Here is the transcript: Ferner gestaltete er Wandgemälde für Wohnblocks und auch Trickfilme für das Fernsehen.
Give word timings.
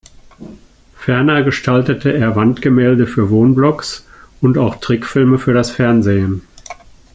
Ferner 0.95 1.43
gestaltete 1.43 2.11
er 2.11 2.35
Wandgemälde 2.35 3.05
für 3.05 3.29
Wohnblocks 3.29 4.07
und 4.41 4.57
auch 4.57 4.77
Trickfilme 4.77 5.37
für 5.37 5.53
das 5.53 5.69
Fernsehen. 5.69 6.41